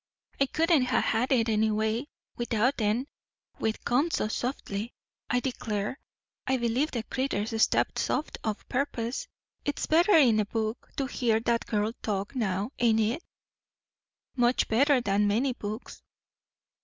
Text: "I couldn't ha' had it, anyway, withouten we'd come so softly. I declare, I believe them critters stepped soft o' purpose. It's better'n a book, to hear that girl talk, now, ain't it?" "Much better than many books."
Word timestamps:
"I 0.39 0.47
couldn't 0.47 0.85
ha' 0.87 0.99
had 0.99 1.31
it, 1.31 1.47
anyway, 1.47 2.07
withouten 2.35 3.05
we'd 3.59 3.85
come 3.85 4.09
so 4.09 4.29
softly. 4.29 4.95
I 5.29 5.39
declare, 5.39 5.99
I 6.47 6.57
believe 6.57 6.89
them 6.89 7.03
critters 7.11 7.61
stepped 7.61 7.99
soft 7.99 8.39
o' 8.43 8.55
purpose. 8.67 9.27
It's 9.63 9.85
better'n 9.85 10.39
a 10.39 10.45
book, 10.47 10.89
to 10.95 11.05
hear 11.05 11.39
that 11.41 11.67
girl 11.67 11.93
talk, 12.01 12.33
now, 12.35 12.71
ain't 12.79 12.99
it?" 12.99 13.23
"Much 14.35 14.67
better 14.67 15.01
than 15.01 15.27
many 15.27 15.53
books." 15.53 16.01